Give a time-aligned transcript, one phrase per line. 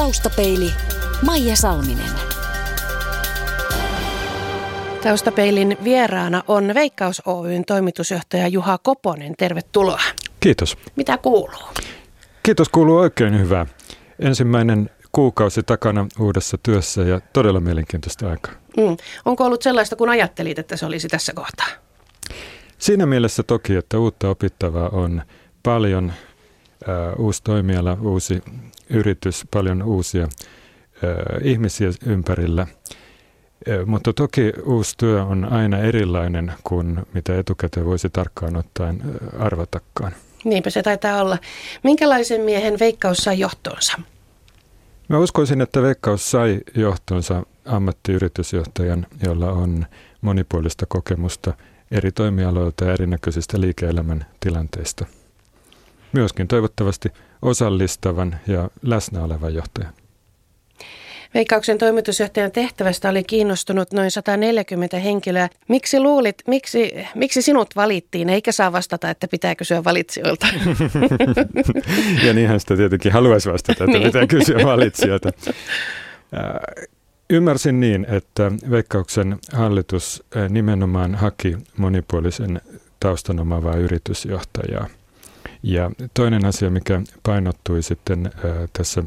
[0.00, 0.70] Taustapeili
[1.26, 2.10] Maija Salminen.
[5.02, 9.34] Taustapeilin vieraana on Veikkaus Oyn toimitusjohtaja Juha Koponen.
[9.38, 10.00] Tervetuloa.
[10.40, 10.76] Kiitos.
[10.96, 11.68] Mitä kuuluu?
[12.42, 13.66] Kiitos, kuuluu oikein hyvää.
[14.18, 18.52] Ensimmäinen kuukausi takana uudessa työssä ja todella mielenkiintoista aikaa.
[18.76, 18.96] Mm.
[19.24, 21.66] Onko ollut sellaista, kun ajattelit, että se olisi tässä kohtaa?
[22.78, 25.22] Siinä mielessä toki, että uutta opittavaa on
[25.62, 26.12] paljon,
[27.18, 28.42] uusi toimiala, uusi
[28.90, 30.28] yritys, paljon uusia
[31.42, 32.66] ihmisiä ympärillä.
[33.86, 39.02] Mutta toki uusi työ on aina erilainen kuin mitä etukäteen voisi tarkkaan ottaen
[39.38, 40.12] arvatakaan.
[40.44, 41.38] Niinpä se taitaa olla.
[41.82, 43.98] Minkälaisen miehen Veikkaus sai johtoonsa?
[45.08, 49.86] Mä uskoisin, että Veikkaus sai johtonsa ammattiyritysjohtajan, jolla on
[50.20, 51.54] monipuolista kokemusta
[51.90, 55.06] eri toimialoilta ja erinäköisistä liike-elämän tilanteista.
[56.12, 57.08] Myöskin toivottavasti
[57.42, 59.92] osallistavan ja läsnä olevan johtajan.
[61.34, 65.48] Veikkauksen toimitusjohtajan tehtävästä oli kiinnostunut noin 140 henkilöä.
[65.68, 70.46] Miksi luulit, miksi, miksi sinut valittiin, eikä saa vastata, että pitää kysyä valitsijoilta?
[72.26, 74.02] ja niinhän sitä tietenkin haluaisi vastata, että niin.
[74.02, 75.30] pitää kysyä valitsijoilta.
[77.30, 82.60] Ymmärsin niin, että Veikkauksen hallitus nimenomaan haki monipuolisen
[83.00, 84.88] taustan omaavaa yritysjohtajaa.
[85.62, 88.32] Ja toinen asia, mikä painottui sitten
[88.72, 89.04] tässä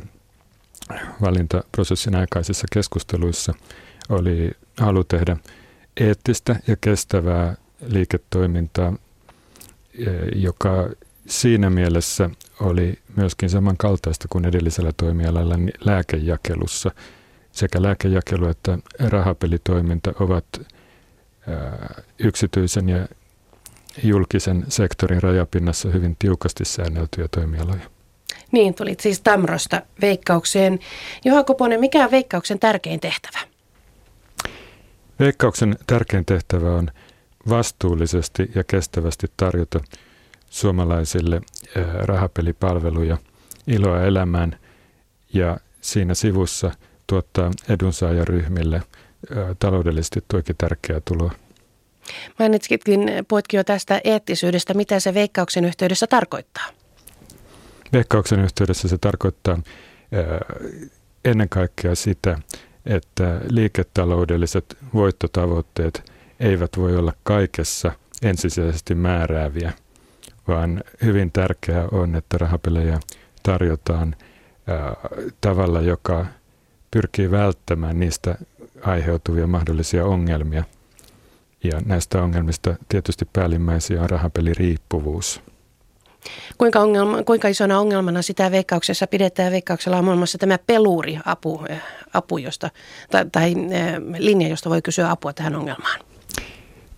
[1.22, 3.54] valintaprosessin aikaisissa keskusteluissa,
[4.10, 5.38] oli halu tehdä
[5.98, 7.56] eettistä ja kestävää
[7.88, 8.94] liiketoimintaa,
[10.36, 10.90] joka
[11.28, 12.30] siinä mielessä
[12.60, 16.92] oli myöskin samankaltaista kuin edellisellä toimialalla lääkejakelussa–
[17.54, 20.46] sekä lääkejakelu että rahapelitoiminta ovat
[22.20, 23.08] yksityisen ja
[24.04, 27.90] julkisen sektorin rajapinnassa hyvin tiukasti säänneltyjä toimialoja.
[28.52, 30.80] Niin, tulit siis Tamrosta Veikkaukseen.
[31.26, 33.40] Juha Koponen, mikä on Veikkauksen tärkein tehtävä?
[35.20, 36.88] Veikkauksen tärkein tehtävä on
[37.50, 39.80] vastuullisesti ja kestävästi tarjota
[40.50, 41.42] suomalaisille
[42.02, 43.18] rahapelipalveluja,
[43.68, 44.60] iloa elämään
[45.34, 46.72] ja siinä sivussa–
[47.08, 48.82] tuottaa edunsaajaryhmille
[49.60, 51.32] taloudellisesti tuokin tärkeää tuloa.
[52.40, 54.74] Mainitsitkin, puhutkin jo tästä eettisyydestä.
[54.74, 56.66] Mitä se veikkauksen yhteydessä tarkoittaa?
[57.94, 59.60] Veikkauksen yhteydessä se tarkoittaa
[61.26, 62.38] ennen kaikkea sitä,
[62.86, 67.92] että liiketaloudelliset voittotavoitteet eivät voi olla kaikessa
[68.22, 69.74] ensisijaisesti määrääviä,
[70.48, 73.00] vaan hyvin tärkeää on, että rahapelejä
[73.44, 74.16] tarjotaan
[75.42, 76.26] tavalla, joka
[76.92, 78.36] pyrkii välttämään niistä
[78.82, 80.64] aiheutuvia mahdollisia ongelmia.
[81.64, 85.42] Ja näistä ongelmista tietysti päällimmäisiä on rahapeliriippuvuus.
[86.58, 89.52] Kuinka, ongelma, kuinka isona ongelmana sitä veikkauksessa pidetään?
[89.52, 91.82] Veikkauksella on muun muassa tämä peluri-apu, eh,
[92.14, 92.70] apu josta,
[93.12, 96.00] tai, tai eh, linja, josta voi kysyä apua tähän ongelmaan.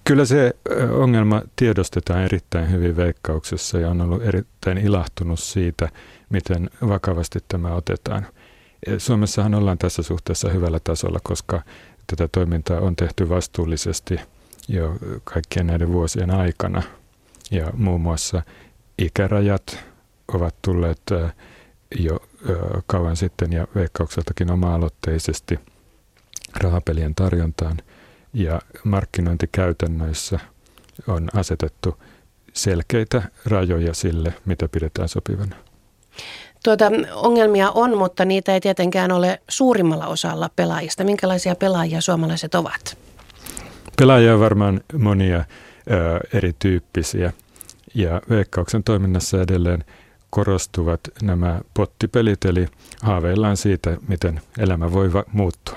[0.04, 5.90] Kyllä se eh, ongelma tiedostetaan erittäin hyvin veikkauksessa ja on ollut erittäin ilahtunut siitä,
[6.30, 8.28] miten vakavasti tämä otetaan.
[8.98, 11.62] Suomessahan ollaan tässä suhteessa hyvällä tasolla, koska
[12.08, 14.20] tätä toimintaa on tehty vastuullisesti
[14.68, 16.84] jo kaikkien näiden vuosien aikana.
[17.52, 18.42] Ja muun muassa
[18.98, 19.80] ikärajat
[20.28, 21.02] ovat tulleet
[22.00, 22.20] jo
[22.88, 25.60] kauan sitten ja veikkaukseltakin oma-aloitteisesti
[26.58, 27.78] rahapelien tarjontaan.
[28.34, 30.40] Ja markkinointikäytännöissä
[31.08, 31.98] on asetettu
[32.54, 35.56] selkeitä rajoja sille, mitä pidetään sopivana.
[36.64, 41.04] Tuota, ongelmia on, mutta niitä ei tietenkään ole suurimmalla osalla pelaajista.
[41.04, 42.98] Minkälaisia pelaajia suomalaiset ovat?
[43.98, 45.44] Pelaajia on varmaan monia ö,
[46.34, 47.34] erityyppisiä
[47.94, 49.84] ja Veikkauksen toiminnassa edelleen
[50.30, 52.68] korostuvat nämä pottipelit, eli
[53.02, 55.76] haaveillaan siitä, miten elämä voi va- muuttua.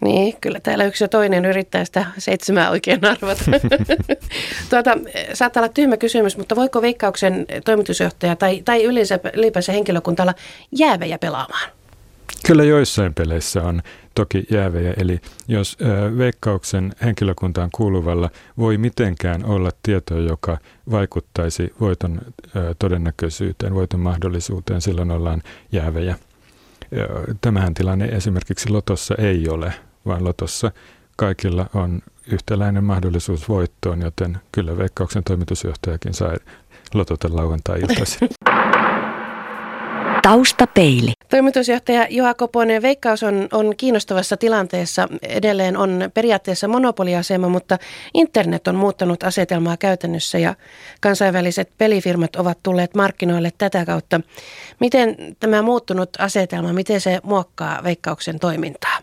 [0.00, 3.44] Niin, kyllä täällä yksi ja toinen yrittää sitä seitsemää oikein arvata.
[4.70, 4.98] tuota,
[5.34, 10.34] saattaa olla tyhmä kysymys, mutta voiko Veikkauksen toimitusjohtaja tai, tai yleensä, ylipäänsä henkilökunta olla
[10.72, 11.70] jäävejä pelaamaan?
[12.46, 13.82] Kyllä joissain peleissä on
[14.14, 15.78] toki jäävejä, eli jos
[16.18, 20.58] Veikkauksen henkilökuntaan kuuluvalla voi mitenkään olla tietoa, joka
[20.90, 22.20] vaikuttaisi voiton
[22.78, 25.42] todennäköisyyteen, voiton mahdollisuuteen, silloin ollaan
[25.72, 26.18] jäävejä.
[27.40, 29.72] Tämähän tilanne esimerkiksi Lotossa ei ole,
[30.06, 30.72] vaan Lotossa
[31.16, 36.36] kaikilla on yhtäläinen mahdollisuus voittoon, joten kyllä Veikkauksen toimitusjohtajakin sai
[36.94, 38.28] lotota lauantai-iltaisin.
[40.24, 41.12] Taustapeili.
[41.28, 45.08] Toimitusjohtaja Juha Koponen, Veikkaus on, on kiinnostavassa tilanteessa.
[45.22, 47.78] Edelleen on periaatteessa monopoliasema, mutta
[48.14, 50.54] internet on muuttanut asetelmaa käytännössä ja
[51.00, 54.20] kansainväliset pelifirmat ovat tulleet markkinoille tätä kautta.
[54.80, 58.98] Miten tämä muuttunut asetelma, miten se muokkaa Veikkauksen toimintaa?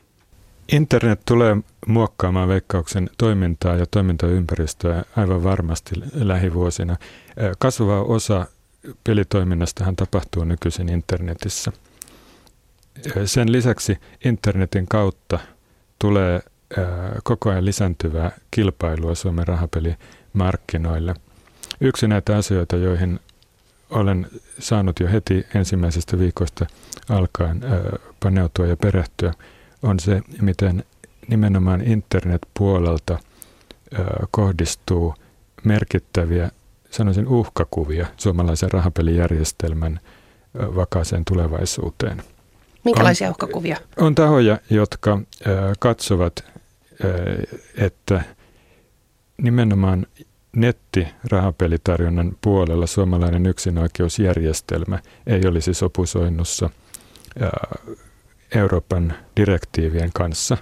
[0.72, 1.58] Internet tulee
[1.88, 6.98] muokkaamaan veikkauksen toimintaa ja toimintaympäristöä aivan varmasti lähivuosina.
[7.60, 8.46] Kasvava osa
[9.04, 11.72] pelitoiminnastahan tapahtuu nykyisin internetissä.
[13.26, 15.40] Sen lisäksi internetin kautta
[16.00, 16.42] tulee
[17.24, 21.14] koko ajan lisääntyvää kilpailua Suomen rahapelimarkkinoille.
[21.82, 23.20] Yksi näitä asioita, joihin
[23.90, 24.28] olen
[24.60, 26.66] saanut jo heti ensimmäisestä viikosta
[27.10, 27.62] alkaen
[28.24, 29.34] paneutua ja perehtyä,
[29.84, 30.84] on se, miten
[31.28, 33.20] nimenomaan internetpuolelta
[34.32, 35.16] kohdistuu
[35.64, 36.52] merkittäviä,
[36.92, 40.00] sanoisin uhkakuvia suomalaisen rahapelijärjestelmän
[40.58, 42.24] vakaaseen tulevaisuuteen.
[42.86, 43.78] Minkälaisia on, uhkakuvia?
[43.98, 45.20] On tahoja, jotka
[45.80, 46.44] katsovat,
[47.78, 48.22] että
[49.38, 50.08] nimenomaan
[50.56, 56.70] nettirahapelitarjonnan puolella suomalainen yksinoikeusjärjestelmä ei olisi sopusoinnussa
[58.56, 60.58] Euroopan direktiivien kanssa.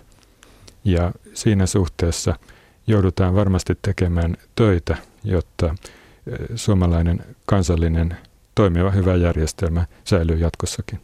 [0.83, 2.35] Ja siinä suhteessa
[2.87, 5.75] joudutaan varmasti tekemään töitä, jotta
[6.55, 8.17] suomalainen kansallinen
[8.55, 10.99] toimiva hyvä järjestelmä säilyy jatkossakin.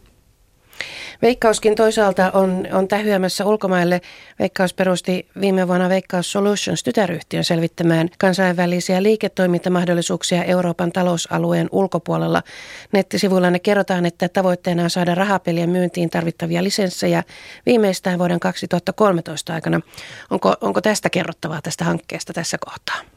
[1.22, 4.01] Veikkauskin toisaalta on, on tähyämässä ulkomaille.
[4.39, 12.44] Veikkaus perusti viime vuonna Veikkaus Solutions tytäryhtiön selvittämään kansainvälisiä liiketoimintamahdollisuuksia Euroopan talousalueen ulkopuolella.
[12.92, 17.24] Nettisivuilla ne kerrotaan, että tavoitteena on saada rahapelien myyntiin tarvittavia lisenssejä
[17.66, 19.81] viimeistään vuoden 2013 aikana.
[20.30, 23.14] Onko, onko tästä kerrottavaa tästä hankkeesta tässä kohtaa?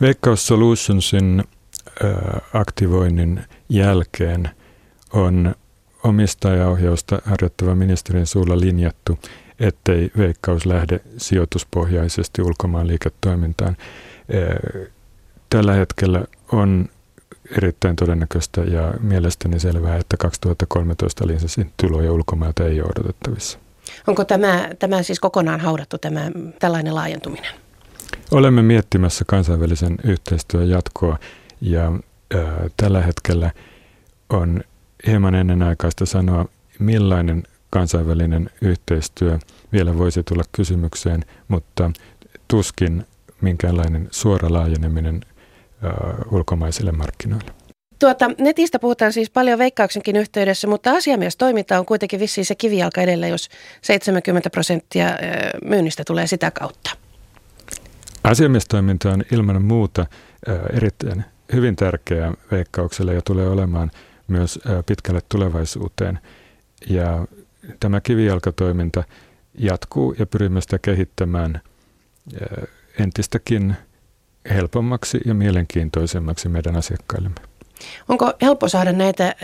[0.00, 1.44] Veikkaus Solutionsin
[2.54, 4.50] aktivoinnin jälkeen
[5.12, 5.54] on
[6.04, 9.18] omistajaohjausta harjoittava ministerin suulla linjattu,
[9.60, 13.76] ettei veikkaus lähde sijoituspohjaisesti ulkomaan liiketoimintaan.
[15.50, 16.88] Tällä hetkellä on
[17.56, 23.58] erittäin todennäköistä ja mielestäni selvää, että 2013 lisensin tuloja ulkomailta ei ole odotettavissa.
[24.06, 27.52] Onko tämä, tämä siis kokonaan haudattu, tämä tällainen laajentuminen?
[28.30, 31.18] Olemme miettimässä kansainvälisen yhteistyön jatkoa
[31.60, 31.86] ja
[32.34, 32.44] äh,
[32.76, 33.50] tällä hetkellä
[34.30, 34.60] on
[35.06, 36.46] hieman ennenaikaista sanoa,
[36.78, 39.38] millainen kansainvälinen yhteistyö
[39.72, 41.90] vielä voisi tulla kysymykseen, mutta
[42.48, 43.06] tuskin
[43.40, 47.52] minkäänlainen suora laajeneminen uh, ulkomaisille markkinoille.
[47.98, 53.26] Tuota, netistä puhutaan siis paljon veikkauksenkin yhteydessä, mutta asiamiestoiminta on kuitenkin vissiin se kivijalka edellä,
[53.28, 53.48] jos
[53.82, 55.06] 70 prosenttia
[55.64, 56.90] myynnistä tulee sitä kautta.
[58.24, 60.06] Asiamiestoiminta on ilman muuta
[60.72, 63.90] erittäin hyvin tärkeää veikkaukselle ja tulee olemaan–
[64.30, 66.18] myös pitkälle tulevaisuuteen.
[66.88, 67.26] Ja
[67.80, 69.04] tämä kivijalkatoiminta
[69.58, 71.60] jatkuu ja pyrimme sitä kehittämään
[72.98, 73.76] entistäkin
[74.50, 77.40] helpommaksi ja mielenkiintoisemmaksi meidän asiakkaillemme.
[78.08, 79.34] Onko helppo saada näitä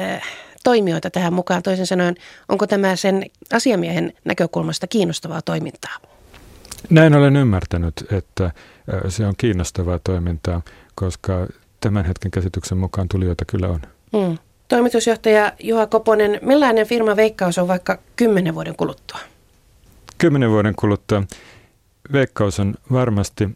[0.64, 1.62] toimijoita tähän mukaan?
[1.62, 2.14] Toisin sanoen,
[2.48, 5.96] onko tämä sen asiamiehen näkökulmasta kiinnostavaa toimintaa?
[6.90, 8.50] Näin olen ymmärtänyt, että
[9.08, 10.62] se on kiinnostavaa toimintaa,
[10.94, 11.46] koska
[11.80, 13.80] tämän hetken käsityksen mukaan tulijoita kyllä on.
[14.12, 14.38] Mm.
[14.68, 19.18] Toimitusjohtaja Juha Koponen, millainen firma Veikkaus on vaikka kymmenen vuoden kuluttua?
[20.18, 21.22] Kymmenen vuoden kuluttua
[22.12, 23.48] Veikkaus on varmasti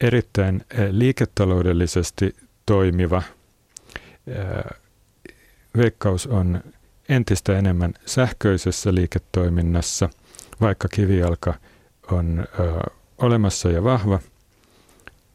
[0.00, 2.36] erittäin eh, liiketaloudellisesti
[2.66, 3.22] toimiva.
[4.26, 4.78] Eh,
[5.76, 6.60] Veikkaus on
[7.08, 10.08] entistä enemmän sähköisessä liiketoiminnassa,
[10.60, 11.54] vaikka kivijalka
[12.12, 14.18] on ö, olemassa ja vahva.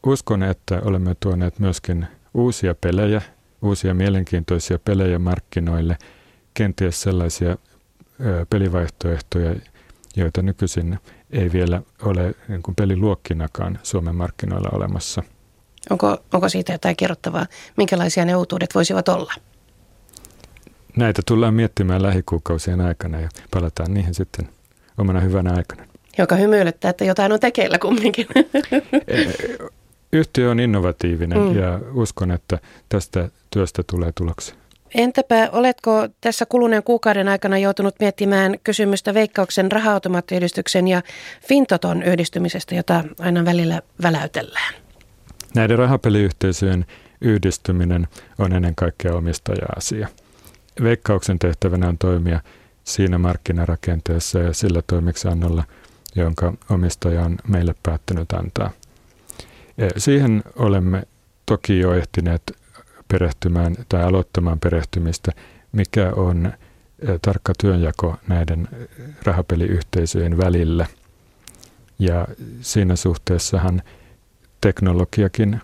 [0.05, 3.22] Uskon, että olemme tuoneet myöskin uusia pelejä
[3.62, 5.98] uusia mielenkiintoisia pelejä markkinoille,
[6.53, 7.57] kenties sellaisia
[8.50, 9.55] pelivaihtoehtoja,
[10.15, 11.00] joita nykyisin
[11.31, 15.24] ei vielä ole niin kuin peliluokkinakaan Suomen markkinoilla olemassa.
[15.89, 17.46] Onko, onko siitä jotain kerrottavaa?
[17.77, 19.34] Minkälaisia ne uutuudet voisivat olla?
[20.96, 24.50] Näitä tullaan miettimään lähikuukausien aikana ja palataan niihin sitten
[24.98, 25.87] omana hyvänä aikana.
[26.17, 28.27] Joka hymyilyttää, että jotain on tekeillä kumminkin.
[30.13, 31.55] Yhtiö on innovatiivinen mm.
[31.55, 32.59] ja uskon, että
[32.89, 34.55] tästä työstä tulee tuloksia.
[34.95, 40.00] Entäpä oletko tässä kuluneen kuukauden aikana joutunut miettimään kysymystä Veikkauksen raha
[40.88, 41.01] ja
[41.47, 44.74] Fintoton yhdistymisestä, jota aina välillä väläytellään?
[45.55, 46.86] Näiden rahapeliyhteisöjen
[47.21, 48.07] yhdistyminen
[48.39, 50.07] on ennen kaikkea omistaja-asia.
[50.83, 52.39] Veikkauksen tehtävänä on toimia
[52.83, 55.63] siinä markkinarakenteessa ja sillä toimiksannolla,
[56.16, 58.72] jonka omistaja on meille päättänyt antaa–
[59.98, 61.04] Siihen olemme
[61.46, 62.58] toki jo ehtineet
[63.08, 65.32] perehtymään tai aloittamaan perehtymistä
[65.72, 66.54] mikä on
[67.22, 68.68] tarkka työnjako näiden
[69.24, 70.86] rahapeliyhteisöjen välillä.
[72.00, 72.28] Ja
[72.62, 73.82] siinä suhteessahan
[74.62, 75.62] teknologiakin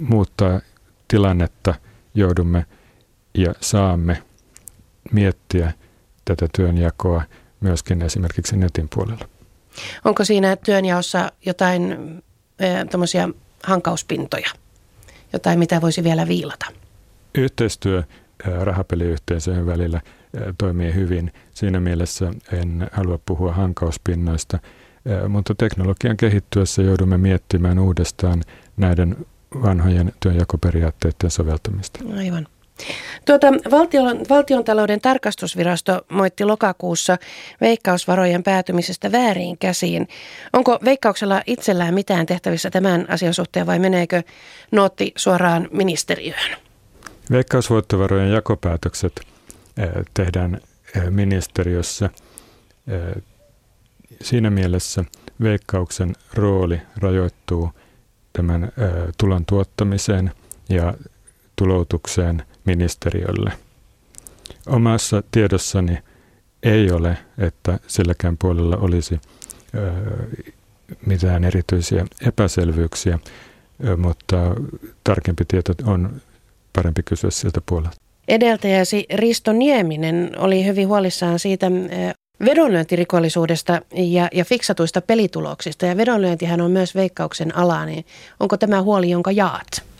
[0.00, 0.60] muuttaa
[1.08, 1.74] tilannetta,
[2.14, 2.66] joudumme
[3.34, 4.22] ja saamme
[5.12, 5.72] miettiä
[6.24, 7.22] tätä työnjakoa
[7.62, 9.28] myöskin esimerkiksi netin puolella.
[10.04, 11.96] Onko siinä työnjaossa jotain
[12.90, 13.28] tämmöisiä
[13.62, 14.50] hankauspintoja,
[15.32, 16.66] jotain mitä voisi vielä viilata?
[17.34, 18.02] Yhteistyö
[18.44, 20.00] rahapeliyhteisöjen välillä
[20.58, 21.32] toimii hyvin.
[21.54, 24.58] Siinä mielessä en halua puhua hankauspinnoista,
[25.28, 28.42] mutta teknologian kehittyessä joudumme miettimään uudestaan
[28.76, 29.16] näiden
[29.62, 32.00] vanhojen työnjakoperiaatteiden soveltamista.
[32.16, 32.46] Aivan.
[33.24, 37.18] Tuota, valtion, valtiontalouden tarkastusvirasto moitti lokakuussa
[37.60, 40.08] veikkausvarojen päätymisestä väärin käsiin.
[40.52, 44.22] Onko veikkauksella itsellään mitään tehtävissä tämän asian suhteen vai meneekö
[44.70, 46.56] nootti suoraan ministeriöön?
[47.30, 49.20] Veikkausvoittovarojen jakopäätökset
[49.76, 50.60] eh, tehdään
[50.96, 52.10] eh, ministeriössä.
[52.88, 53.22] Eh,
[54.22, 55.04] siinä mielessä
[55.42, 57.70] veikkauksen rooli rajoittuu
[58.32, 58.72] tämän
[59.18, 60.30] tulon tuottamiseen
[60.68, 60.94] ja
[61.56, 63.52] tuloutukseen ministeriölle.
[64.66, 65.98] Omassa tiedossani
[66.62, 69.20] ei ole, että silläkään puolella olisi
[71.06, 73.18] mitään erityisiä epäselvyyksiä,
[73.96, 74.36] mutta
[75.04, 76.20] tarkempi tieto on
[76.72, 77.96] parempi kysyä siltä puolelta.
[78.28, 81.70] Edeltäjäsi Risto Nieminen oli hyvin huolissaan siitä
[82.44, 85.86] vedonlyöntirikollisuudesta ja, ja fiksatuista pelituloksista.
[85.86, 88.06] Ja vedonlyöntihän on myös veikkauksen ala, niin
[88.40, 89.91] onko tämä huoli, jonka jaat?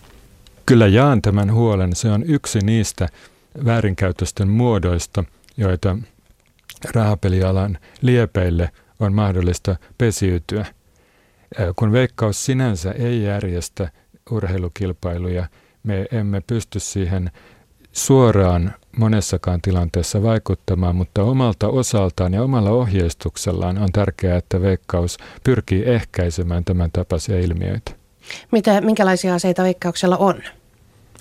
[0.67, 1.97] Kyllä jaan tämän huolen.
[1.97, 3.09] Se on yksi niistä
[3.65, 5.25] väärinkäytösten muodoista,
[5.57, 5.99] joita
[6.95, 10.67] rahapelialan liepeille on mahdollista pesiytyä.
[11.77, 13.89] Kun veikkaus sinänsä ei järjestä
[14.31, 15.49] urheilukilpailuja,
[15.83, 17.31] me emme pysty siihen
[17.93, 25.83] suoraan monessakaan tilanteessa vaikuttamaan, mutta omalta osaltaan ja omalla ohjeistuksellaan on tärkeää, että veikkaus pyrkii
[25.87, 28.02] ehkäisemään tämän tapaisia ilmiöitä.
[28.51, 30.43] Mitä, minkälaisia aseita veikkauksella on?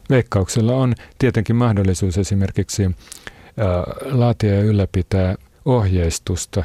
[0.09, 2.93] Veikkauksella on tietenkin mahdollisuus esimerkiksi äh,
[4.11, 6.63] laatia ja ylläpitää ohjeistusta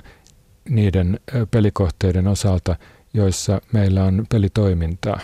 [0.69, 2.77] niiden äh, pelikohteiden osalta,
[3.15, 5.21] joissa meillä on pelitoimintaa.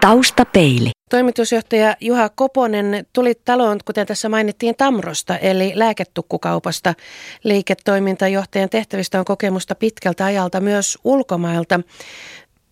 [0.00, 0.90] Taustapeili.
[1.10, 6.94] Toimitusjohtaja Juha Koponen tuli taloon, kuten tässä mainittiin, Tamrosta, eli lääketukkukaupasta.
[7.44, 11.80] Liiketoimintajohtajan tehtävistä on kokemusta pitkältä ajalta myös ulkomailta.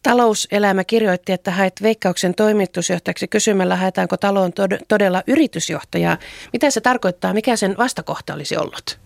[0.07, 4.53] Talouselämä kirjoitti, että haet Veikkauksen toimitusjohtajaksi kysymällä, haetaanko taloon
[4.89, 6.19] todella yritysjohtajaa.
[6.53, 7.35] Mitä se tarkoittaa?
[7.35, 8.99] Mikä sen vastakohta olisi ollut?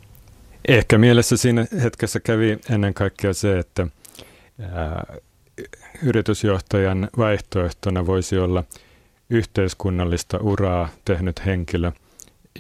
[0.69, 3.87] Ehkä mielessä siinä hetkessä kävi ennen kaikkea se, että
[4.73, 5.15] ää,
[6.03, 8.65] yritysjohtajan vaihtoehtona voisi olla
[9.31, 11.93] yhteiskunnallista uraa tehnyt henkilö,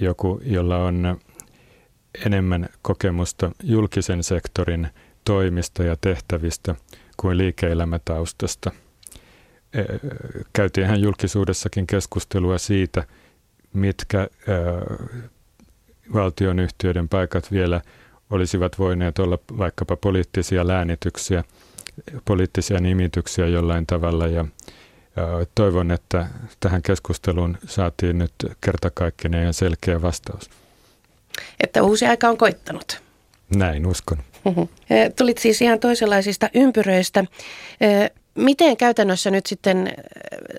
[0.00, 1.20] joku, jolla on
[2.26, 4.88] enemmän kokemusta julkisen sektorin
[5.24, 6.74] toimista ja tehtävistä
[7.20, 8.70] kuin liike-elämätaustasta.
[10.52, 13.04] Käytiinhän julkisuudessakin keskustelua siitä,
[13.72, 14.28] mitkä
[16.14, 17.80] valtionyhtiöiden paikat vielä
[18.30, 21.44] olisivat voineet olla vaikkapa poliittisia läänityksiä–
[22.24, 24.44] poliittisia nimityksiä jollain tavalla ja
[25.54, 26.26] toivon, että
[26.60, 30.50] tähän keskusteluun saatiin nyt kertakaikkinen ja selkeä vastaus.
[31.60, 33.02] Että uusi aika on koittanut.
[33.56, 34.18] Näin uskon.
[35.18, 37.24] Tulit siis ihan toisenlaisista ympyröistä.
[38.34, 39.92] Miten käytännössä nyt sitten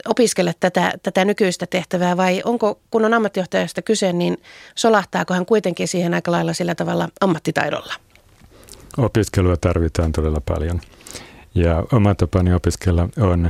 [0.07, 4.38] opiskelet tätä, tätä nykyistä tehtävää vai onko, kun on ammattijohtajasta kyse, niin
[4.75, 7.93] solahtaako hän kuitenkin siihen aika lailla sillä tavalla ammattitaidolla?
[8.97, 10.81] Opiskelua tarvitaan todella paljon.
[11.55, 13.50] Ja oma tapani opiskella on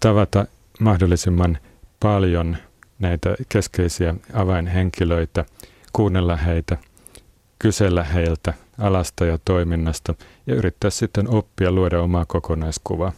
[0.00, 0.46] tavata
[0.80, 1.58] mahdollisimman
[2.00, 2.56] paljon
[2.98, 5.44] näitä keskeisiä avainhenkilöitä,
[5.92, 6.76] kuunnella heitä,
[7.58, 10.14] kysellä heiltä alasta ja toiminnasta
[10.46, 13.12] ja yrittää sitten oppia luoda omaa kokonaiskuvaa.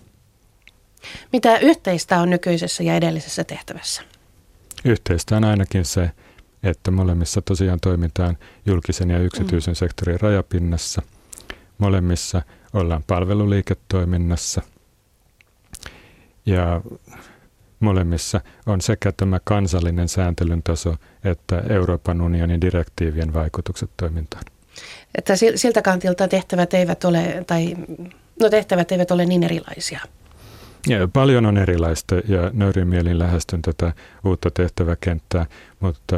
[1.32, 4.02] Mitä yhteistä on nykyisessä ja edellisessä tehtävässä?
[4.84, 6.10] Yhteistä on ainakin se,
[6.62, 9.76] että molemmissa tosiaan toimitaan julkisen ja yksityisen mm.
[9.76, 11.02] sektorin rajapinnassa.
[11.78, 14.62] Molemmissa ollaan palveluliiketoiminnassa
[16.46, 16.80] ja
[17.80, 24.44] molemmissa on sekä tämä kansallinen sääntelyn taso että Euroopan unionin direktiivien vaikutukset toimintaan.
[25.14, 27.76] Että siltä kantilta tehtävät eivät ole, tai
[28.42, 30.00] no tehtävät eivät ole niin erilaisia.
[30.88, 33.92] Ja paljon on erilaista ja nöyrin mielin lähestyn tätä
[34.24, 35.46] uutta tehtäväkenttää,
[35.80, 36.16] mutta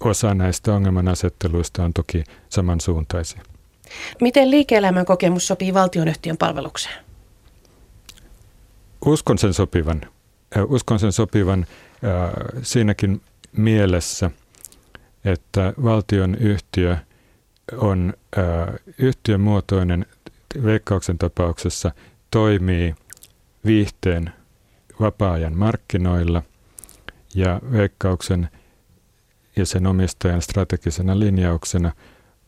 [0.00, 3.42] osa näistä ongelmanasetteluista on toki samansuuntaisia.
[4.20, 7.04] Miten liike-elämän kokemus sopii valtionyhtiön palvelukseen?
[9.04, 10.00] Uskon sen sopivan.
[10.68, 11.66] Uskon sen sopivan
[12.62, 13.20] siinäkin
[13.52, 14.30] mielessä,
[15.24, 16.96] että valtion yhtiö
[17.72, 18.42] on ö,
[18.98, 20.06] yhtiömuotoinen
[20.64, 21.90] veikkauksen tapauksessa
[22.30, 22.94] toimii
[23.64, 24.32] viihteen
[25.00, 26.42] vapaa-ajan markkinoilla
[27.34, 28.48] ja veikkauksen
[29.56, 31.92] ja sen omistajan strategisena linjauksena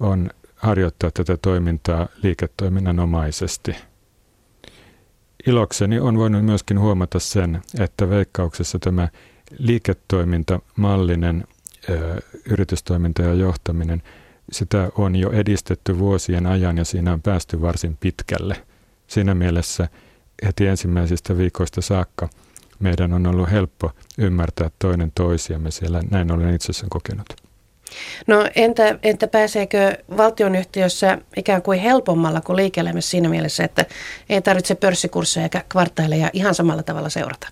[0.01, 3.77] on harjoittaa tätä toimintaa liiketoiminnan omaisesti.
[5.47, 9.09] Ilokseni on voinut myöskin huomata sen, että veikkauksessa tämä
[9.59, 11.45] liiketoimintamallinen
[11.91, 12.21] ö,
[12.51, 14.03] yritystoiminta ja johtaminen,
[14.53, 18.57] sitä on jo edistetty vuosien ajan ja siinä on päästy varsin pitkälle.
[19.07, 19.89] Siinä mielessä
[20.45, 22.29] heti ensimmäisistä viikoista saakka
[22.79, 27.27] meidän on ollut helppo ymmärtää toinen toisiamme siellä, näin olen itse sen kokenut.
[28.27, 33.87] No entä, entä pääseekö valtionyhtiössä ikään kuin helpommalla kuin liike siinä mielessä, että
[34.29, 37.49] ei tarvitse pörssikursseja eikä kvartaaleja ihan samalla tavalla seurata?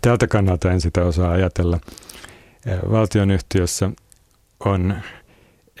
[0.00, 1.80] Tältä kannalta en sitä osaa ajatella.
[2.90, 3.90] Valtionyhtiössä
[4.64, 4.94] on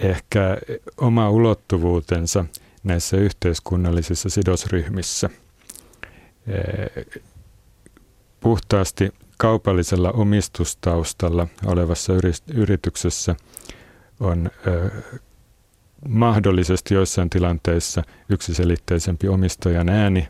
[0.00, 0.58] ehkä
[0.96, 2.44] oma ulottuvuutensa
[2.84, 5.30] näissä yhteiskunnallisissa sidosryhmissä.
[8.40, 12.12] Puhtaasti kaupallisella omistustaustalla olevassa
[12.54, 13.36] yrityksessä
[14.20, 14.50] on
[16.08, 20.28] mahdollisesti joissain tilanteissa yksiselitteisempi omistajan ääni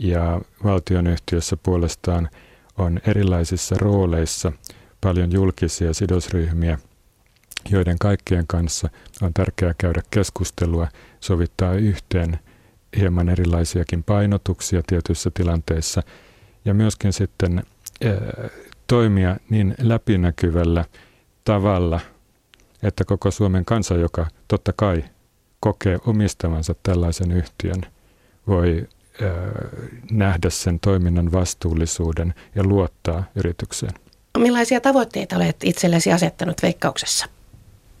[0.00, 2.28] ja valtionyhtiössä puolestaan
[2.78, 4.52] on erilaisissa rooleissa
[5.00, 6.78] paljon julkisia sidosryhmiä,
[7.70, 8.88] joiden kaikkien kanssa
[9.22, 10.88] on tärkeää käydä keskustelua,
[11.20, 12.38] sovittaa yhteen
[12.96, 16.02] hieman erilaisiakin painotuksia tietyissä tilanteissa
[16.64, 17.62] ja myöskin sitten
[18.86, 20.84] toimia niin läpinäkyvällä
[21.44, 22.00] tavalla,
[22.82, 25.04] että koko Suomen kansa, joka totta kai
[25.60, 27.82] kokee omistavansa tällaisen yhtiön,
[28.46, 28.88] voi
[30.10, 33.92] nähdä sen toiminnan vastuullisuuden ja luottaa yritykseen.
[34.38, 37.26] Millaisia tavoitteita olet itsellesi asettanut veikkauksessa?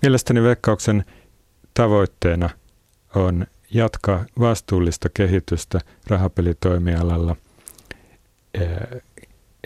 [0.02, 1.04] Mielestäni veikkauksen
[1.74, 2.50] tavoitteena
[3.14, 7.36] on jatkaa vastuullista kehitystä rahapelitoimialalla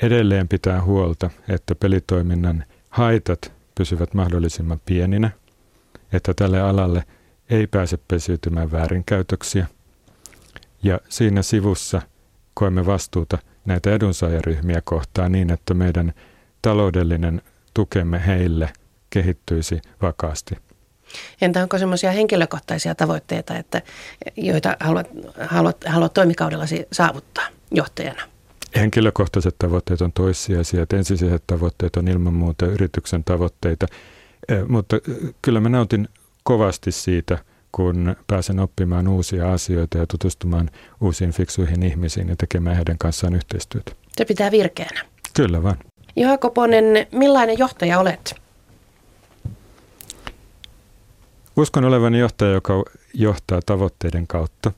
[0.03, 5.31] edelleen pitää huolta, että pelitoiminnan haitat pysyvät mahdollisimman pieninä,
[6.13, 7.05] että tälle alalle
[7.51, 9.67] ei pääse pesiytymään väärinkäytöksiä.
[10.83, 12.03] Ja siinä sivussa
[12.55, 16.13] koemme vastuuta näitä edunsaajaryhmiä kohtaan niin, että meidän
[16.63, 17.43] taloudellinen
[17.75, 18.73] tukemme heille
[19.17, 20.55] kehittyisi vakaasti.
[21.41, 23.83] Entä onko semmoisia henkilökohtaisia tavoitteita, että,
[24.37, 25.07] joita haluat,
[25.41, 28.23] haluat, haluat toimikaudellasi saavuttaa johtajana?
[28.77, 33.87] Henkilökohtaiset tavoitteet on toissijaisia, että ensisijaiset tavoitteet on ilman muuta yrityksen tavoitteita,
[34.69, 34.97] mutta
[35.43, 36.09] kyllä mä nautin
[36.43, 37.39] kovasti siitä,
[37.73, 43.93] kun pääsen oppimaan uusia asioita ja tutustumaan uusiin fiksuihin ihmisiin ja tekemään heidän kanssaan yhteistyötä.
[44.17, 45.01] Se pitää virkeänä.
[45.37, 45.77] Kyllä vaan.
[46.17, 48.46] Juha Koponen, millainen johtaja olet?
[51.57, 54.73] Uskon olevani johtaja, joka johtaa tavoitteiden kautta.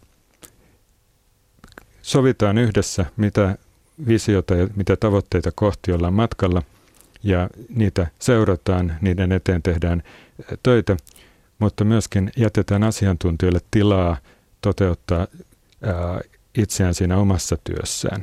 [2.02, 3.58] Sovitaan yhdessä, mitä
[4.06, 6.62] visiota ja mitä tavoitteita kohti ollaan matkalla
[7.22, 10.02] ja niitä seurataan, niiden eteen tehdään
[10.62, 10.96] töitä,
[11.58, 14.16] mutta myöskin jätetään asiantuntijoille tilaa
[14.60, 15.26] toteuttaa
[15.82, 16.20] ää,
[16.54, 18.20] itseään siinä omassa työssään.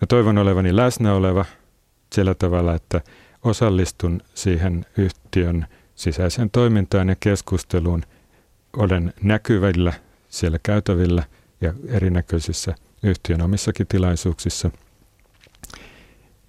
[0.00, 1.44] Mä toivon olevani läsnä oleva
[2.12, 3.00] sillä tavalla, että
[3.44, 8.02] osallistun siihen yhtiön sisäiseen toimintaan ja keskusteluun.
[8.76, 9.92] Olen näkyvillä
[10.28, 11.22] siellä käytävillä
[11.60, 14.70] ja erinäköisissä yhtiön omissakin tilaisuuksissa.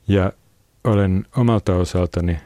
[0.07, 0.31] Ja
[0.83, 2.37] olen omalta osaltani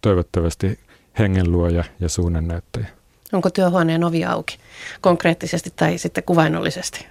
[0.00, 0.78] toivottavasti
[1.18, 2.86] hengenluoja ja suunnannäyttäjä.
[3.32, 4.58] Onko työhuoneen ovi auki
[5.00, 7.06] konkreettisesti tai sitten kuvainnollisesti?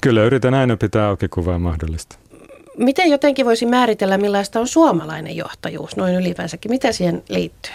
[0.00, 2.16] Kyllä, yritän aina pitää auki kuvaa mahdollista.
[2.78, 6.70] Miten jotenkin voisi määritellä, millaista on suomalainen johtajuus noin ylipäänsäkin?
[6.70, 7.72] Mitä siihen liittyy?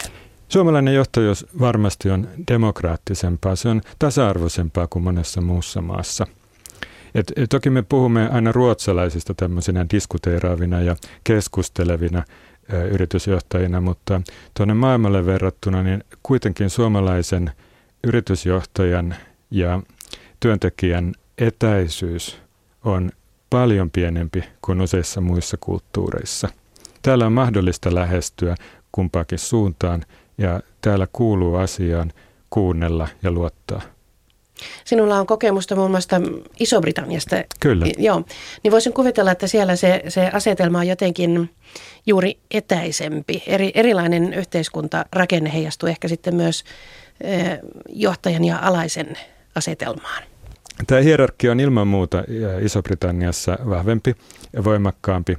[0.49, 6.27] Suomalainen johtajuus varmasti on demokraattisempaa, se on tasa-arvoisempaa kuin monessa muussa maassa–
[7.17, 12.19] et, et toki me puhumme aina ruotsalaisista tämmöisinä diskuteeraavina ja keskustelevina
[12.73, 14.21] ä, yritysjohtajina, mutta
[14.53, 17.51] tuonne maailmalle verrattuna niin kuitenkin suomalaisen
[18.03, 19.15] yritysjohtajan
[19.51, 19.81] ja
[20.39, 22.38] työntekijän etäisyys
[22.83, 23.12] on
[23.49, 26.49] paljon pienempi kuin useissa muissa kulttuureissa.
[27.01, 28.55] Täällä on mahdollista lähestyä
[28.91, 30.05] kumpaakin suuntaan
[30.38, 32.13] ja täällä kuuluu asiaan
[32.50, 33.82] kuunnella ja luottaa.
[34.86, 36.21] Sinulla on kokemusta muun muassa
[36.60, 37.36] Iso-Britanniasta.
[37.60, 37.86] Kyllä.
[37.97, 38.23] Joo,
[38.63, 41.50] niin voisin kuvitella, että siellä se, se asetelma on jotenkin
[42.06, 43.43] juuri etäisempi.
[43.47, 46.63] Eri, erilainen yhteiskuntarakenne heijastuu ehkä sitten myös
[47.21, 49.17] eh, johtajan ja alaisen
[49.56, 50.23] asetelmaan.
[50.88, 52.23] Tämä hierarkia on ilman muuta
[52.62, 54.15] Iso-Britanniassa vahvempi
[54.54, 55.38] ja voimakkaampi.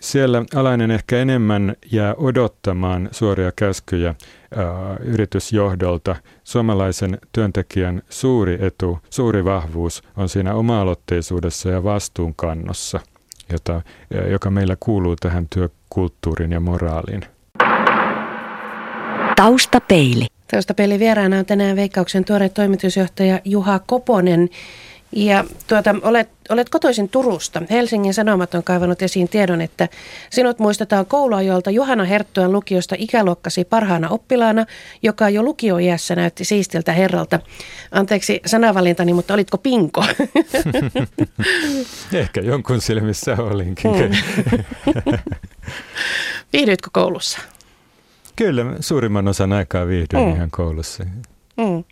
[0.00, 4.14] Siellä alainen ehkä enemmän jää odottamaan suoria käskyjä
[4.56, 6.16] ää, yritysjohdolta.
[6.44, 13.00] Suomalaisen työntekijän suuri etu, suuri vahvuus on siinä oma-aloitteisuudessa ja vastuunkannossa,
[13.52, 13.82] jota,
[14.30, 17.22] joka meillä kuuluu tähän työkulttuuriin ja moraaliin.
[19.36, 20.26] Taustapeili.
[20.50, 24.48] Taustapeili vieraana on tänään Veikkauksen tuore toimitusjohtaja Juha Koponen.
[25.12, 27.62] Ja tuota, olet, olet kotoisin Turusta.
[27.70, 29.88] Helsingin Sanomat on kaivannut esiin tiedon, että
[30.30, 34.66] sinut muistetaan kouluajoilta Juhana Herttuan lukiosta ikäluokkasi parhaana oppilaana,
[35.02, 37.40] joka jo lukioiässä näytti siistiltä herralta.
[37.92, 40.04] Anteeksi sanavalintani, mutta olitko pinko?
[42.12, 43.90] Ehkä jonkun silmissä olinkin.
[44.86, 45.18] Mm.
[46.52, 47.38] Viihdyitkö koulussa?
[48.36, 50.34] Kyllä, suurimman osan aikaa viihdyin mm.
[50.34, 51.04] ihan koulussa.
[51.56, 51.84] Mm.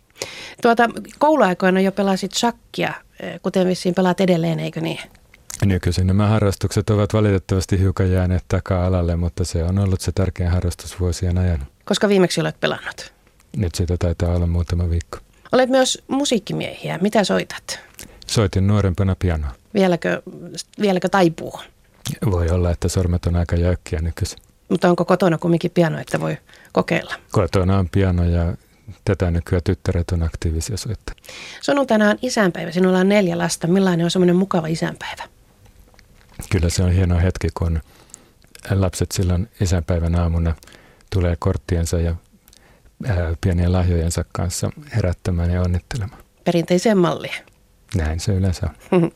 [0.61, 4.99] Tuota, kouluaikoina jo pelasit shakkia, eh, kuten vissiin pelaat edelleen, eikö niin?
[5.65, 10.99] Nykyisin nämä harrastukset ovat valitettavasti hiukan jääneet taka-alalle, mutta se on ollut se tärkein harrastus
[10.99, 11.67] vuosien ajan.
[11.85, 13.13] Koska viimeksi olet pelannut?
[13.57, 15.17] Nyt sitä taitaa olla muutama viikko.
[15.51, 16.97] Olet myös musiikkimiehiä.
[17.01, 17.79] Mitä soitat?
[18.27, 19.51] Soitin nuorempana pianoa.
[19.73, 20.21] Vieläkö,
[20.81, 21.59] vieläkö taipuu?
[22.31, 24.39] Voi olla, että sormet on aika jäykkiä nykyisin.
[24.69, 26.37] Mutta onko kotona kumminkin piano, että voi
[26.71, 27.13] kokeilla?
[27.31, 28.53] Kotona on piano ja
[29.05, 31.21] tätä nykyään tyttäret on aktiivisia soittajia.
[31.61, 32.71] Sunnuntaina on isänpäivä.
[32.71, 33.67] Sinulla on neljä lasta.
[33.67, 35.23] Millainen on semmoinen mukava isänpäivä?
[36.51, 37.81] Kyllä se on hieno hetki, kun
[38.71, 40.55] lapset silloin isänpäivän aamuna
[41.09, 42.15] tulee korttiensa ja
[43.07, 46.23] ää, pienien lahjojensa kanssa herättämään ja onnittelemaan.
[46.43, 47.45] Perinteiseen malliin.
[47.95, 49.11] Näin se yleensä on.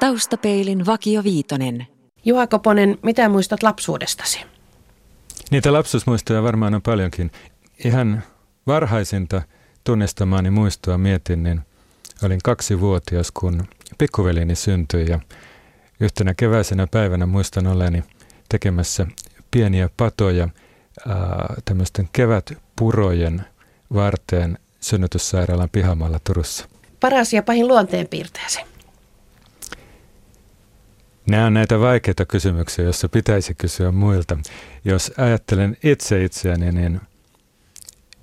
[0.00, 1.86] Taustapeilin Vakio Viitonen.
[2.24, 4.40] Juha Koponen, mitä muistat lapsuudestasi?
[5.50, 7.30] Niitä lapsuusmuistoja varmaan on paljonkin.
[7.84, 8.22] Ihan
[8.66, 9.42] varhaisinta
[9.84, 11.60] tunnistamaani muistoa mietin, niin
[12.22, 13.62] olin kaksivuotias, kun
[13.98, 15.20] pikkuvelini syntyi ja
[16.00, 18.04] yhtenä keväisenä päivänä muistan oleni
[18.48, 19.06] tekemässä
[19.50, 20.48] pieniä patoja
[21.08, 23.42] ää, tämmöisten kevätpurojen
[23.94, 26.68] varteen synnytyssairaalan pihamalla Turussa.
[27.00, 28.60] Paras ja pahin luonteenpiirteesi?
[31.26, 34.38] Nämä on näitä vaikeita kysymyksiä, joissa pitäisi kysyä muilta.
[34.84, 37.00] Jos ajattelen itse itseäni, niin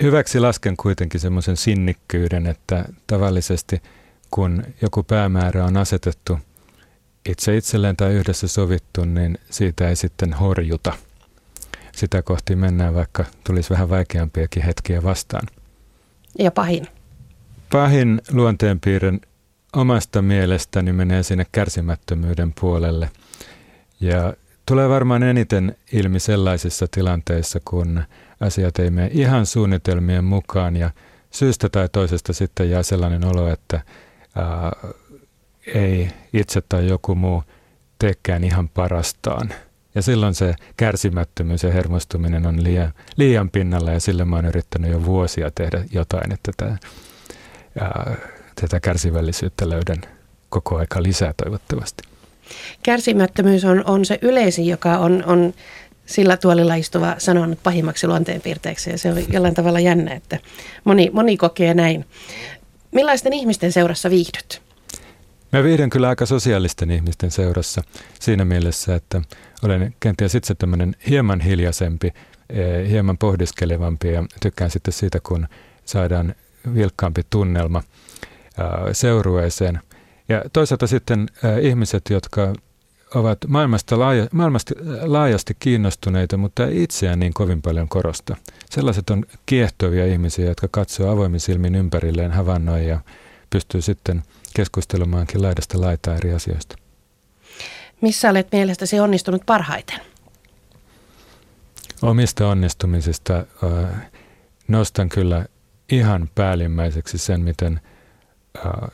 [0.04, 3.82] hyväksi lasken kuitenkin semmoisen sinnikkyyden, että tavallisesti
[4.32, 6.40] kun joku päämäärä on asetettu
[7.30, 10.94] itse itselleen tai yhdessä sovittu, niin siitä ei sitten horjuta.
[11.96, 15.48] Sitä kohti mennään, vaikka tulisi vähän vaikeampiakin hetkiä vastaan.
[16.40, 16.88] Ja pahin?
[17.72, 19.14] Pahin luonteenpiirre
[19.74, 23.10] omasta mielestäni menee sinne kärsimättömyyden puolelle.
[24.00, 24.34] Ja
[24.70, 28.04] tulee varmaan eniten ilmi sellaisissa tilanteissa, kun
[28.40, 30.92] asiat ei mene ihan suunnitelmien mukaan ja
[31.32, 33.82] syystä tai toisesta sitten jää sellainen olo, että
[34.36, 34.72] ää,
[35.76, 37.44] ei itse tai joku muu
[38.00, 39.50] teekään ihan parastaan.
[39.96, 44.92] Ja silloin se kärsimättömyys ja hermostuminen on liian, liian pinnalla ja sille mä oon yrittänyt
[44.92, 46.78] jo vuosia tehdä jotain, että tämä,
[47.82, 48.16] ää,
[48.62, 50.02] tätä kärsivällisyyttä löydän
[50.50, 52.19] koko aika lisää toivottavasti.
[52.84, 55.54] Kärsimättömyys on, on se yleisin, joka on, on
[56.06, 60.40] sillä tuolilla istuva sanonut pahimmaksi luonteenpiirteeksi ja se on jollain tavalla jännä, että
[60.84, 62.06] moni, moni kokee näin.
[62.92, 64.62] Millaisten ihmisten seurassa viihdyt?
[65.52, 67.84] Mä viihdyn kyllä aika sosiaalisten ihmisten seurassa
[68.20, 69.22] siinä mielessä, että
[69.64, 72.14] olen kenties itse tämmöinen hieman hiljaisempi,
[72.50, 75.48] eh, hieman pohdiskelevampi ja tykkään sitten siitä, kun
[75.86, 76.36] saadaan
[76.74, 77.84] vilkkaampi tunnelma
[78.94, 79.80] seurueeseen.
[80.30, 81.28] Ja toisaalta sitten
[81.62, 82.54] ihmiset, jotka
[83.16, 88.36] ovat maailmasta, laaja, maailmasta laajasti kiinnostuneita, mutta itseään niin kovin paljon korosta.
[88.70, 93.00] Sellaiset on kiehtovia ihmisiä, jotka katsoo avoimin silmin ympärilleen, havainnoi ja
[93.50, 94.24] pystyy sitten
[94.56, 96.76] keskustelemaankin laidasta laitaa eri asioista.
[98.02, 100.00] Missä olet mielestäsi onnistunut parhaiten?
[102.02, 104.10] Omista onnistumisista äh,
[104.68, 105.46] nostan kyllä
[105.92, 107.82] ihan päällimmäiseksi sen, miten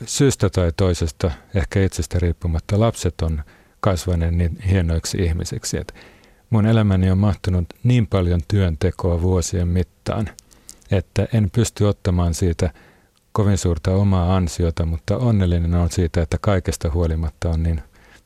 [0.05, 3.43] syystä tai toisesta, ehkä itsestä riippumatta, lapset on
[3.79, 5.77] kasvaneet niin hienoiksi ihmisiksi.
[5.77, 5.93] Että
[6.49, 10.29] mun elämäni on mahtunut niin paljon työntekoa vuosien mittaan,
[10.91, 12.69] että en pysty ottamaan siitä
[13.31, 17.81] kovin suurta omaa ansiota, mutta onnellinen on siitä, että kaikesta huolimatta on niin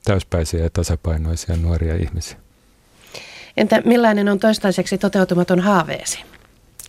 [0.05, 2.37] täyspäisiä ja tasapainoisia nuoria ihmisiä.
[3.57, 6.23] Entä millainen on toistaiseksi toteutumaton haaveesi?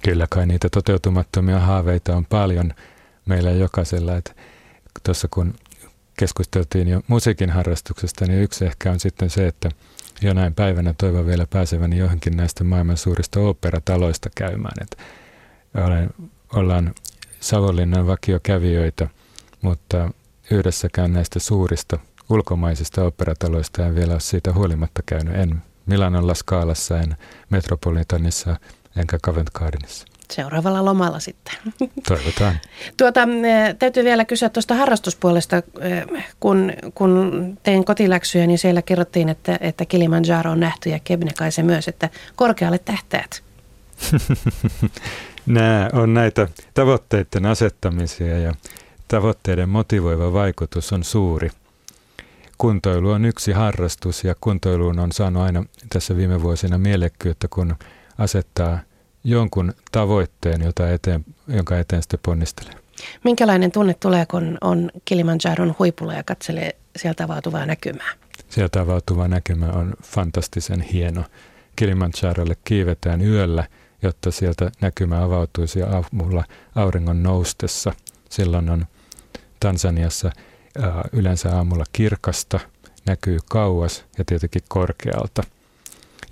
[0.02, 2.74] Kyllä kai niitä toteutumattomia haaveita on paljon
[3.30, 4.16] meillä jokaisella.
[4.16, 4.32] Että
[5.02, 5.54] tuossa kun
[6.18, 9.68] keskusteltiin jo musiikin harrastuksesta, niin yksi ehkä on sitten se, että
[10.22, 14.74] jonain päivänä toivon vielä pääseväni johonkin näistä maailman suurista oopperataloista käymään.
[14.82, 15.02] Että
[15.86, 16.10] olen,
[16.54, 16.94] ollaan
[17.40, 19.08] Savonlinnan vakiokävijöitä,
[19.62, 20.10] mutta
[20.50, 25.34] yhdessäkään näistä suurista ulkomaisista operataloista en vielä ole siitä huolimatta käynyt.
[25.34, 27.16] En Milanon La Scalassa, en
[27.50, 28.56] Metropolitanissa
[28.96, 30.06] enkä Covent Gardenissa.
[30.30, 31.54] Seuraavalla lomalla sitten.
[32.08, 32.60] Toivotaan.
[32.96, 33.20] Tuota,
[33.78, 35.62] täytyy vielä kysyä tuosta harrastuspuolesta.
[36.40, 41.88] Kun, kun tein kotiläksyjä, niin siellä kerrottiin, että, että Kilimanjaro on nähty ja Kebnekaise myös,
[41.88, 43.42] että korkealle tähtäät.
[45.46, 48.54] Nämä on näitä tavoitteiden asettamisia ja
[49.08, 51.50] tavoitteiden motivoiva vaikutus on suuri.
[52.58, 57.76] Kuntoilu on yksi harrastus ja kuntoiluun on saanut aina tässä viime vuosina mielekkyyttä, kun
[58.18, 58.78] asettaa
[59.24, 62.74] jonkun tavoitteen, jota eteen, jonka eteen sitten ponnistelee.
[63.24, 68.12] Minkälainen tunne tulee, kun on Kilimanjaron huipulla ja katselee sieltä avautuvaa näkymää?
[68.48, 71.24] Sieltä avautuva näkymä on fantastisen hieno.
[71.76, 73.66] Kilimanjarolle kiivetään yöllä,
[74.02, 77.92] jotta sieltä näkymä avautuisi aamulla auringon noustessa.
[78.30, 78.86] Silloin on
[79.60, 80.30] Tansaniassa
[81.12, 82.60] yleensä aamulla kirkasta,
[83.06, 85.42] näkyy kauas ja tietenkin korkealta.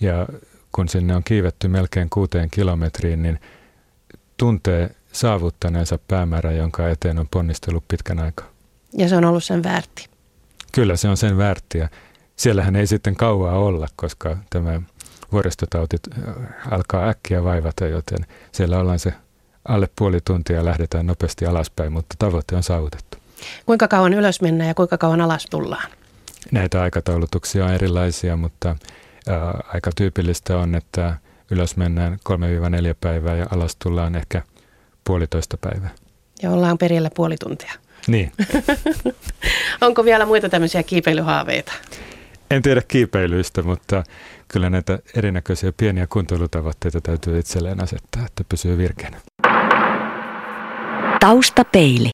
[0.01, 0.27] Ja
[0.73, 3.41] kun sinne on kiivetty melkein kuuteen kilometriin, niin
[4.37, 8.47] tuntee saavuttaneensa päämäärä, jonka eteen on ponnistellut pitkän aikaa.
[8.93, 10.09] Ja se on ollut sen väärti.
[10.73, 11.89] Kyllä se on sen väärti ja
[12.37, 14.83] siellähän ei sitten kauaa olla, koska tämä
[15.33, 15.97] vuoristotauti
[16.71, 19.13] alkaa äkkiä vaivata, joten siellä ollaan se
[19.69, 23.19] alle puoli tuntia ja lähdetään nopeasti alaspäin, mutta tavoite on saavutettu.
[23.67, 25.91] Kuinka kauan ylös mennään ja kuinka kauan alas tullaan?
[26.53, 28.77] Näitä aikataulutuksia on erilaisia, mutta
[29.75, 31.15] aika tyypillistä on, että
[31.51, 32.35] ylös mennään 3-4
[33.01, 34.43] päivää ja alas tullaan ehkä
[35.05, 35.91] puolitoista päivää.
[36.43, 37.73] Ja ollaan perillä puoli tuntia.
[38.07, 38.33] Niin.
[39.81, 41.73] Onko vielä muita tämmöisiä kiipeilyhaaveita?
[42.51, 44.05] En tiedä kiipeilyistä, mutta
[44.49, 49.21] kyllä näitä erinäköisiä pieniä kuntoilutavoitteita täytyy itselleen asettaa, että pysyy virkeänä.
[51.21, 52.11] Taustapeili.